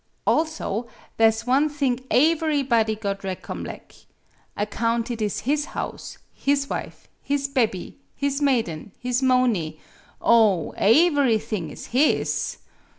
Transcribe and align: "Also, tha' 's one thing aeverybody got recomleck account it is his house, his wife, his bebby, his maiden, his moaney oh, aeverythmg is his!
"Also, 0.25 0.87
tha' 1.17 1.31
's 1.31 1.45
one 1.45 1.69
thing 1.69 1.97
aeverybody 2.09 2.99
got 2.99 3.19
recomleck 3.21 4.05
account 4.57 5.11
it 5.11 5.21
is 5.21 5.41
his 5.41 5.65
house, 5.77 6.17
his 6.33 6.67
wife, 6.71 7.07
his 7.21 7.47
bebby, 7.47 7.99
his 8.15 8.41
maiden, 8.41 8.93
his 8.99 9.21
moaney 9.21 9.79
oh, 10.19 10.73
aeverythmg 10.75 11.71
is 11.71 11.85
his! 11.93 12.57